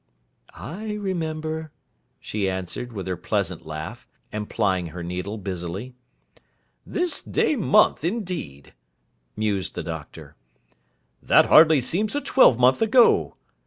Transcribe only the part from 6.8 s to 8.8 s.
'This day month, indeed!'